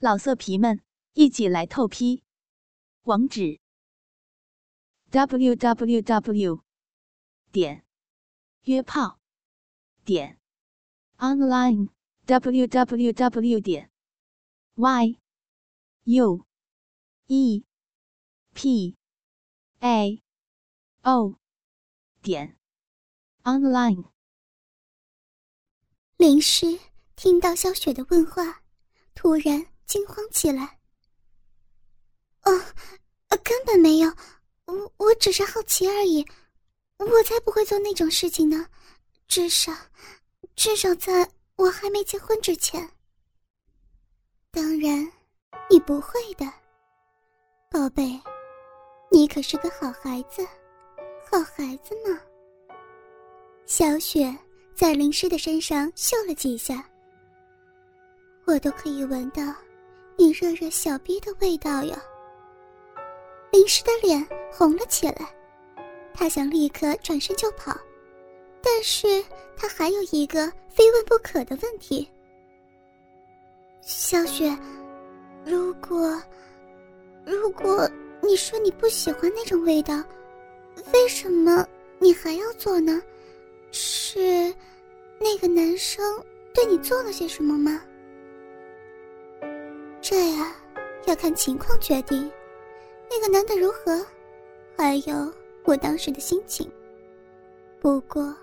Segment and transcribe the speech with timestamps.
[0.00, 0.80] 老色皮们，
[1.14, 2.22] 一起来透批！
[3.02, 3.58] 网址
[5.10, 6.62] ：w w w
[7.50, 7.84] 点
[8.62, 9.18] 约炮
[10.04, 10.38] 点
[11.16, 11.88] online
[12.26, 13.90] w w w 点
[14.76, 15.18] y
[16.04, 16.46] u
[17.26, 17.64] e
[18.54, 18.96] p
[19.80, 20.22] a
[21.02, 21.40] o
[22.22, 22.56] 点
[23.42, 24.12] online。
[26.16, 26.78] 林诗
[27.16, 28.62] 听到萧雪的问话，
[29.16, 29.77] 突然。
[29.88, 30.78] 惊慌起来。
[32.44, 32.52] 哦，
[33.42, 34.12] 根本没有，
[34.66, 36.24] 我我只是好奇而已，
[36.98, 38.66] 我才不会做那种事情呢。
[39.26, 39.72] 至少，
[40.54, 42.86] 至少在我还没结婚之前。
[44.50, 45.10] 当然，
[45.70, 46.44] 你不会的，
[47.70, 48.20] 宝贝，
[49.10, 50.46] 你可是个好孩子，
[51.30, 52.20] 好孩子呢。
[53.66, 54.36] 小雪
[54.74, 56.82] 在林诗的身上嗅了几下，
[58.46, 59.42] 我都可以闻到。
[60.20, 62.02] 你热热小逼的味道呀！
[63.52, 65.32] 林诗的脸红了起来，
[66.12, 67.72] 他想立刻转身就跑，
[68.60, 69.24] 但是
[69.56, 72.10] 他还有一个非问不可的问题：
[73.80, 74.58] 小雪，
[75.44, 76.20] 如果
[77.24, 77.88] 如果
[78.20, 80.02] 你说你不喜欢那种味道，
[80.92, 81.64] 为什么
[82.00, 83.00] 你还要做呢？
[83.70, 84.52] 是
[85.20, 86.02] 那个男生
[86.52, 87.80] 对你做了些什么吗？
[90.10, 90.56] 这呀，
[91.04, 92.32] 要看情况决定。
[93.10, 94.02] 那个男的如何，
[94.74, 95.30] 还有
[95.64, 96.66] 我当时的心情。
[97.78, 98.34] 不过，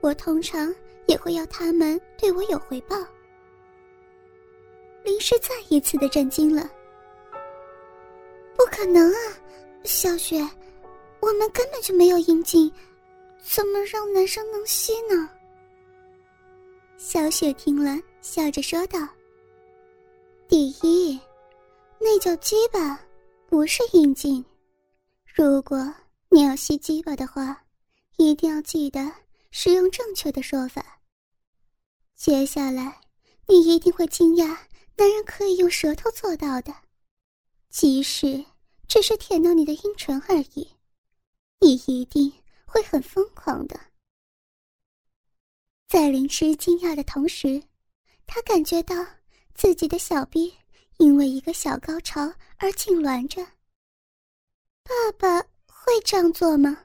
[0.00, 0.72] 我通常
[1.06, 2.96] 也会要他们对我有回报。
[5.02, 6.70] 林诗再一次的震惊了。
[8.54, 9.18] 不可能啊，
[9.82, 10.48] 小雪，
[11.18, 12.72] 我们根本就没有阴茎，
[13.42, 15.28] 怎么让男生能吸呢？
[16.96, 19.00] 小雪听了，笑着说道。
[20.50, 21.16] 第一，
[22.00, 23.00] 那叫鸡巴，
[23.46, 24.44] 不是阴茎。
[25.24, 25.78] 如果
[26.28, 27.64] 你要吸鸡巴的话，
[28.16, 29.00] 一定要记得
[29.52, 31.00] 使用正确的说法。
[32.16, 33.00] 接下来，
[33.46, 34.46] 你一定会惊讶，
[34.96, 36.74] 男人可以用舌头做到的，
[37.68, 38.44] 即使
[38.88, 40.68] 只是舔到你的阴唇而已，
[41.60, 42.32] 你一定
[42.64, 43.78] 会很疯狂的。
[45.86, 47.62] 在林诗惊讶的同时，
[48.26, 48.96] 他感觉到。
[49.54, 50.54] 自己的小臂
[50.98, 52.20] 因为一个小高潮
[52.58, 53.44] 而痉挛着。
[54.82, 56.76] 爸爸会这样做吗？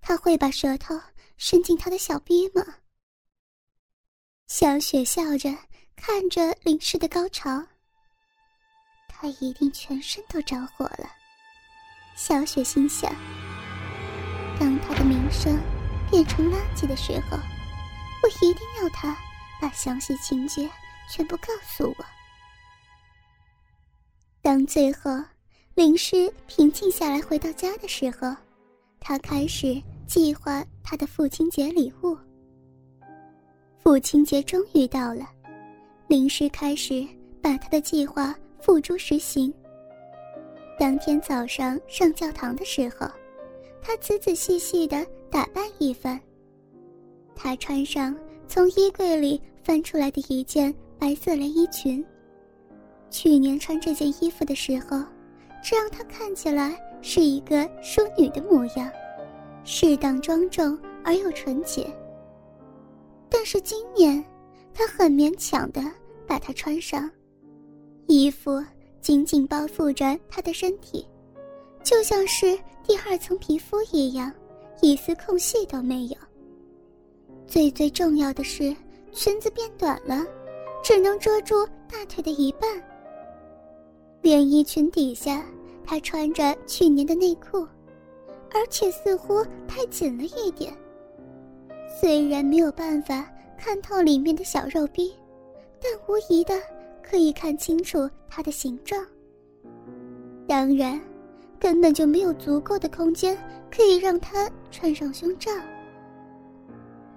[0.00, 1.00] 他会把舌头
[1.36, 2.64] 伸进他的小臂吗？
[4.48, 5.56] 小雪笑着
[5.96, 7.66] 看着林氏的高潮，
[9.08, 11.10] 他一定全身都着火了。
[12.14, 13.10] 小雪心想：
[14.60, 15.58] 当他的名声
[16.10, 17.38] 变成垃圾的时候，
[18.22, 19.16] 我一定要他
[19.60, 20.68] 把详细情节。
[21.12, 22.04] 全部告诉我。
[24.40, 25.10] 当最后
[25.74, 28.34] 林诗平静下来回到家的时候，
[28.98, 32.16] 他开始计划他的父亲节礼物。
[33.82, 35.28] 父亲节终于到了，
[36.08, 37.06] 林诗开始
[37.42, 39.52] 把他的计划付诸实行。
[40.78, 43.06] 当天早上上教堂的时候，
[43.82, 46.18] 他仔仔细细的打扮一番。
[47.36, 48.16] 他穿上
[48.48, 50.74] 从衣柜里翻出来的一件。
[51.02, 52.04] 白色连衣裙。
[53.10, 55.02] 去年穿这件衣服的时候，
[55.60, 58.88] 这让她看起来是一个淑女的模样，
[59.64, 61.92] 适当庄重而又纯洁。
[63.28, 64.24] 但是今年，
[64.72, 65.82] 她很勉强的
[66.24, 67.10] 把它穿上，
[68.06, 68.64] 衣服
[69.00, 71.04] 紧紧包覆着她的身体，
[71.82, 74.32] 就像是第二层皮肤一样，
[74.80, 76.16] 一丝空隙都没有。
[77.48, 78.72] 最最重要的是，
[79.10, 80.24] 裙子变短了。
[80.82, 82.68] 只能遮住大腿的一半。
[84.20, 85.44] 连衣裙底下，
[85.84, 87.66] 她穿着去年的内裤，
[88.52, 90.72] 而且似乎太紧了一点。
[92.00, 95.14] 虽然没有办法看透里面的小肉逼，
[95.80, 96.54] 但无疑的
[97.02, 99.04] 可以看清楚它的形状。
[100.48, 101.00] 当然，
[101.58, 103.36] 根本就没有足够的空间
[103.70, 105.50] 可以让她穿上胸罩。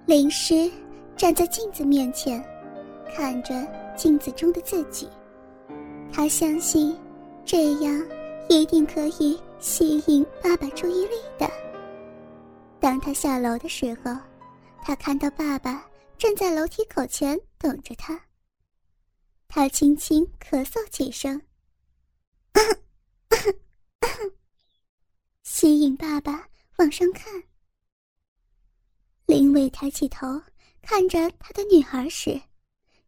[0.06, 0.70] 林诗
[1.16, 2.44] 站在镜子面前。
[3.16, 3.66] 看着
[3.96, 5.08] 镜子中的自己，
[6.12, 6.94] 他相信
[7.46, 8.06] 这样
[8.50, 11.50] 一定可以吸引爸爸注意力的。
[12.78, 14.14] 当他下楼的时候，
[14.82, 18.20] 他看到爸爸站在楼梯口前等着他。
[19.48, 21.40] 他轻轻咳嗽几声，
[25.42, 26.46] 吸引爸爸
[26.76, 27.42] 往上看。
[29.24, 30.42] 林伟抬起头
[30.82, 32.38] 看着他的女儿时。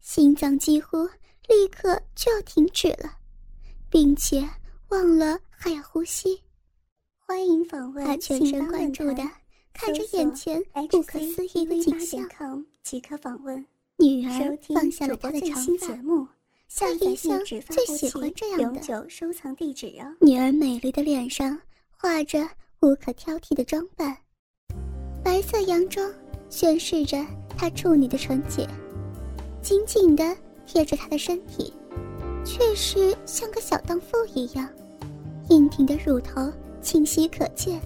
[0.00, 1.05] 心脏几乎
[1.49, 3.19] 立刻就要停止了。
[3.91, 4.47] 并且
[4.89, 6.41] 忘了还要呼吸。
[7.19, 8.05] 欢迎访问。
[8.05, 9.23] 他全神贯注的
[9.73, 12.29] 看着眼前不可思议的景象。
[12.83, 13.65] 即可访问。
[13.97, 16.29] 女儿放下了她的长发，
[16.69, 18.81] 夏一香最喜欢这样的。
[18.81, 20.17] 永久收藏地址哦。
[20.21, 21.59] 女儿美丽的脸上
[21.91, 22.49] 画着
[22.81, 24.17] 无可挑剔的装扮，
[25.25, 26.12] 白色洋装
[26.49, 27.19] 宣示着
[27.56, 28.69] 她处女的纯洁，
[29.69, 30.25] 紧紧的
[30.67, 31.70] 贴着他的身体，
[32.43, 34.67] 确实像个小荡妇一样，
[35.50, 36.50] 硬挺的乳头
[36.81, 37.79] 清晰可见，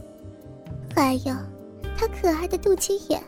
[0.94, 1.34] 还有
[1.98, 3.20] 她可爱的肚脐眼。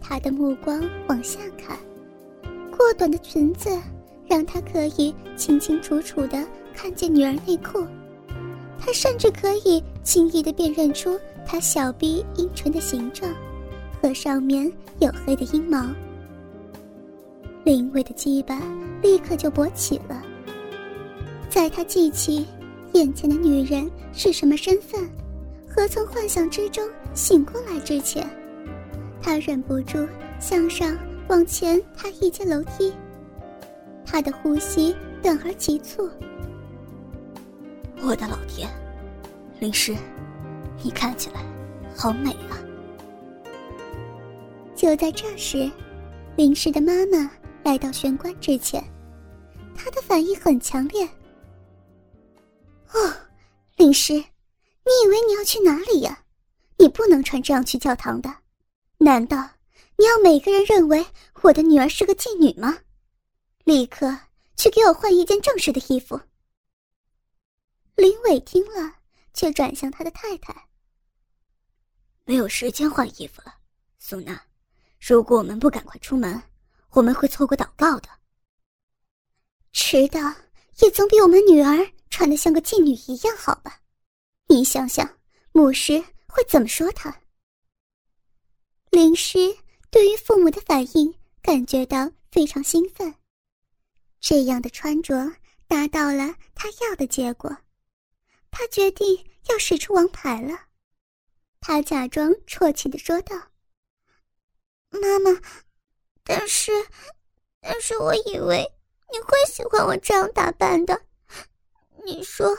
[0.00, 1.78] 他的目光往下看，
[2.74, 3.68] 过短的裙子
[4.26, 6.42] 让他可以清清楚楚地
[6.72, 7.86] 看见女儿内裤，
[8.80, 13.30] 他甚至可以轻易地辨认出她小臂阴唇的形状
[14.00, 15.86] 和上面黝黑的阴毛。
[17.64, 18.60] 林伟的羁绊
[19.00, 20.22] 立刻就勃起了。
[21.48, 22.46] 在他记起
[22.92, 25.08] 眼前的女人是什么身份，
[25.66, 28.28] 和从幻想之中醒过来之前。
[29.22, 30.06] 他忍不住
[30.38, 30.94] 向上
[31.28, 32.92] 往前踏一阶楼梯，
[34.04, 36.06] 他的呼吸短而急促。
[38.02, 38.68] 我的老天，
[39.58, 39.96] 林诗，
[40.82, 41.40] 你看起来
[41.96, 42.60] 好美啊！
[44.76, 45.70] 就在这时，
[46.36, 47.30] 林诗的妈妈
[47.64, 48.84] 来到玄关之前，
[49.74, 51.08] 他的反应很强烈。
[52.92, 53.16] 哦，
[53.76, 56.24] 林诗，你以为你要去哪里呀？
[56.76, 58.32] 你不能穿这样去教堂的。
[58.98, 59.48] 难道
[59.96, 61.06] 你要每个人认为
[61.40, 62.78] 我的女儿是个妓女吗？
[63.64, 64.14] 立刻
[64.56, 66.20] 去给我换一件正式的衣服。
[67.96, 68.96] 林伟听了，
[69.32, 70.68] 却转向他的太太
[72.26, 73.54] ：“没有时间换衣服了，
[73.98, 74.38] 苏娜。
[75.00, 76.42] 如果我们不赶快出门，
[76.94, 78.08] 我们会错过祷告的。
[79.72, 80.20] 迟到
[80.80, 83.80] 也总比我们女儿穿的像个妓女一样好吧？
[84.46, 85.18] 你想想，
[85.52, 87.22] 牧师会怎么说她？”
[88.90, 89.38] 林诗
[89.90, 91.12] 对于父母的反应
[91.42, 93.14] 感觉到非常兴奋，
[94.20, 95.34] 这样的穿着
[95.66, 97.56] 达到了他要的结果，
[98.50, 100.56] 他决定要使出王牌了。
[101.60, 103.34] 他假装啜泣的说道
[104.90, 105.40] ：“妈妈，
[106.24, 106.72] 但是，
[107.60, 108.72] 但是我以为
[109.12, 111.02] 你会喜欢我这样打扮的。
[112.04, 112.56] 你说，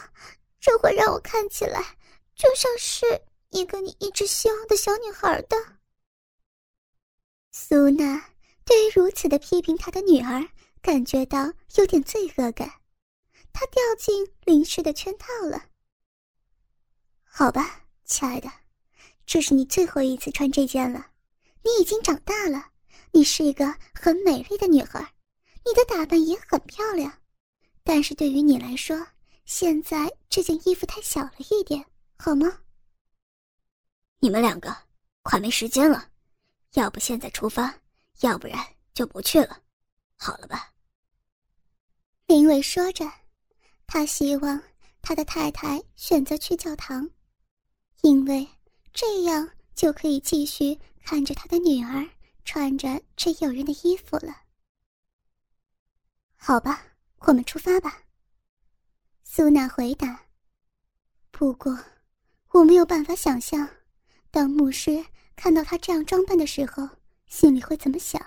[0.59, 1.97] 这会让我看起来
[2.35, 5.57] 就像是一个你一直希望的小女孩的。”
[7.51, 8.31] 苏娜
[8.63, 10.47] 对于如此的批评她的女儿，
[10.81, 12.71] 感觉到有点罪恶感。
[13.53, 15.65] 她掉进林氏的圈套了。
[17.23, 18.51] 好吧，亲爱的，
[19.25, 21.07] 这是你最后一次穿这件了。
[21.63, 22.71] 你已经长大了，
[23.15, 24.99] 你是一个很美丽的女孩，
[25.65, 27.09] 你的打扮也很漂亮。
[27.81, 29.07] 但是对于你来说，
[29.45, 31.85] 现在这件衣服太小了一点，
[32.17, 32.59] 好吗？
[34.19, 34.75] 你们两个，
[35.21, 36.09] 快没时间了。
[36.73, 37.73] 要不现在出发，
[38.19, 38.59] 要不然
[38.93, 39.61] 就不去了，
[40.17, 40.73] 好了吧？
[42.25, 43.09] 林伟说着，
[43.87, 44.61] 他希望
[45.01, 47.09] 他的太太选择去教堂，
[48.01, 48.45] 因为
[48.93, 52.05] 这样就可以继续看着他的女儿
[52.45, 54.43] 穿着这诱人的衣服了。
[56.37, 56.83] 好吧，
[57.19, 58.03] 我们出发吧。
[59.23, 60.21] 苏娜回答。
[61.31, 61.77] 不过，
[62.51, 63.67] 我没有办法想象，
[64.31, 65.05] 当牧师。
[65.37, 66.87] 看到他这样装扮的时候，
[67.27, 68.25] 心里会怎么想？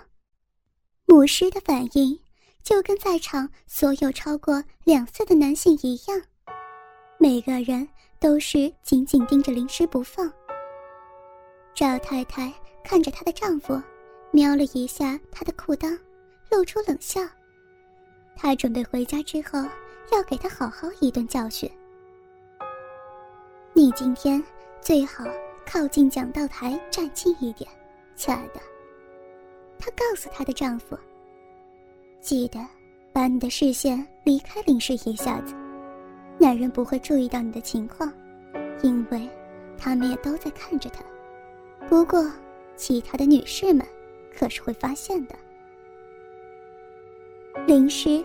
[1.05, 2.21] 牧师的反应
[2.61, 6.21] 就跟在场所有超过两岁的男性一样，
[7.17, 10.31] 每个人都是紧紧盯着林诗不放。
[11.73, 13.81] 赵太太看着她的丈夫，
[14.31, 15.97] 瞄了一下他的裤裆，
[16.49, 17.21] 露出冷笑。
[18.35, 19.59] 她准备回家之后
[20.11, 21.69] 要给他好好一顿教训。
[23.73, 24.43] 你今天
[24.81, 25.25] 最好。
[25.71, 27.69] 靠近讲道台，站近一点，
[28.15, 28.59] 亲爱的。
[29.77, 30.97] 她告诉她的丈夫
[32.21, 32.59] ：“记得
[33.13, 35.53] 把你的视线离开林氏一下子，
[36.39, 38.11] 男人不会注意到你的情况，
[38.81, 39.29] 因为
[39.77, 41.03] 他们也都在看着他。
[41.87, 42.27] 不过，
[42.75, 43.85] 其他的女士们
[44.37, 45.35] 可是会发现的。”
[47.67, 48.23] 林诗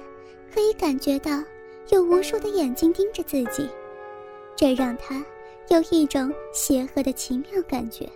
[0.52, 1.42] 可以感觉到
[1.90, 3.68] 有无数的眼睛盯着自己，
[4.56, 5.24] 这让她。
[5.68, 8.06] 有一种邪恶的奇妙感觉，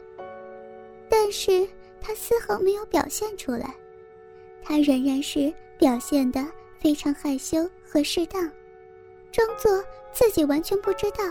[1.09, 1.67] 但是
[1.99, 3.75] 他丝毫没有表现出来，
[4.63, 6.47] 他仍然是表现的
[6.79, 8.43] 非常害羞和适当，
[9.33, 11.25] 装作自己完全不知道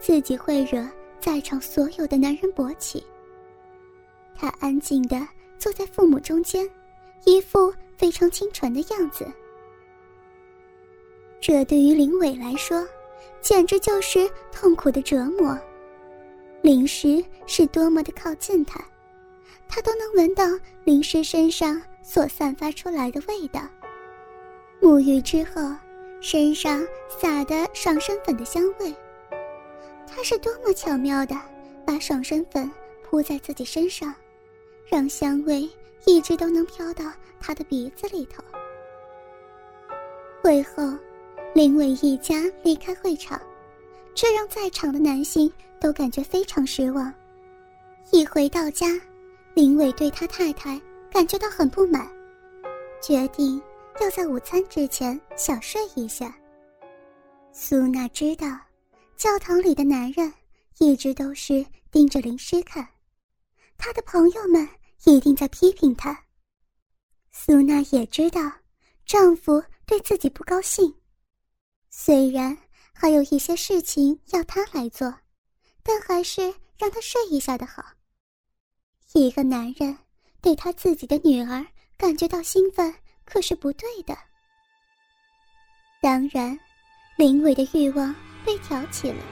[0.00, 0.84] 自己会惹
[1.20, 3.06] 在场所有的男人勃起。
[4.34, 5.16] 他安静的
[5.60, 6.68] 坐在父母中间，
[7.24, 9.24] 一副非常清纯的样子。
[11.38, 12.84] 这对于林伟来说，
[13.42, 15.56] 简直就是痛苦的折磨。
[16.62, 18.82] 灵石是多么的靠近他，
[19.68, 20.44] 他都能闻到
[20.84, 23.60] 灵石身上所散发出来的味道。
[24.80, 25.74] 沐浴之后，
[26.22, 28.94] 身上撒的爽身粉的香味，
[30.06, 31.34] 他是多么巧妙的
[31.84, 32.70] 把爽身粉
[33.02, 34.14] 铺在自己身上，
[34.90, 35.70] 让香味
[36.04, 37.04] 一直都能飘到
[37.38, 38.42] 他的鼻子里头。
[40.42, 40.82] 会后，
[41.54, 43.40] 林伟一家离开会场，
[44.14, 47.12] 这让在场的男性都感觉非常失望。
[48.10, 49.00] 一回到家，
[49.54, 50.80] 林伟对他太太
[51.12, 52.10] 感觉到很不满，
[53.00, 53.62] 决定
[54.00, 56.34] 要在午餐之前小睡一下。
[57.52, 58.46] 苏娜知道，
[59.16, 60.32] 教堂里的男人
[60.78, 62.88] 一直都是盯着灵师看，
[63.76, 64.66] 她的朋友们
[65.04, 66.24] 一定在批评她。
[67.30, 68.40] 苏娜也知道，
[69.04, 69.62] 丈夫。
[69.86, 70.94] 对自己不高兴，
[71.88, 72.56] 虽然
[72.94, 75.12] 还有一些事情要他来做，
[75.82, 76.42] 但还是
[76.78, 77.84] 让他睡一下的好。
[79.14, 79.98] 一个男人
[80.40, 81.66] 对他自己的女儿
[81.96, 84.16] 感觉到兴奋，可是不对的。
[86.00, 86.56] 当然，
[87.16, 88.14] 林伟的欲望
[88.46, 89.24] 被挑起了，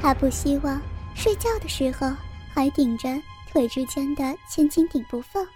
[0.00, 0.80] 他不希望
[1.16, 2.06] 睡觉的时候
[2.54, 3.08] 还顶着
[3.46, 5.46] 腿之间的千斤顶不放，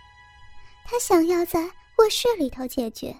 [0.84, 1.62] 他想要在
[1.98, 3.14] 卧室里头解决。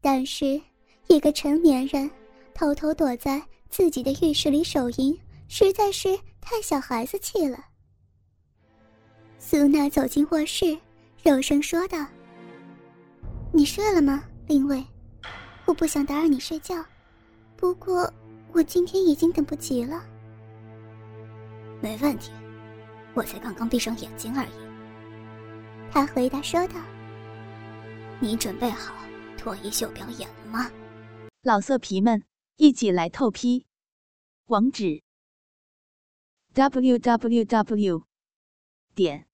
[0.00, 0.60] 但是，
[1.08, 2.10] 一个成年人
[2.54, 7.58] 偷偷躲在自己的浴室里手淫，实在是太小孩子气了。
[9.38, 10.78] 苏娜走进卧室，
[11.22, 12.06] 柔声说道
[13.52, 14.84] ：“你睡了吗，林伟？
[15.66, 16.84] 我不想打扰你睡觉，
[17.56, 18.10] 不过
[18.52, 20.02] 我今天已经等不及了。
[21.80, 22.30] ”“没问题，
[23.14, 24.52] 我才刚刚闭上眼睛而已。”
[25.92, 26.74] 他回答说道。
[28.20, 28.94] “你准备好？”
[29.36, 30.70] 脱衣秀表演了吗？
[31.42, 32.24] 老色皮们，
[32.56, 33.66] 一起来透批！
[34.46, 35.02] 网址
[36.54, 38.06] ：w w w
[38.94, 39.28] 点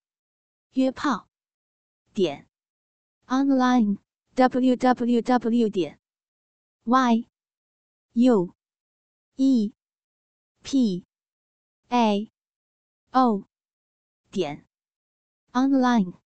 [0.72, 1.28] 约炮
[2.12, 2.48] 点
[3.26, 3.98] online
[4.34, 6.00] w w w 点
[6.82, 7.28] y
[8.14, 8.54] u
[9.36, 9.72] e
[10.64, 11.04] p
[11.88, 12.32] a
[13.12, 13.44] o
[14.30, 14.64] 点
[15.52, 16.19] online。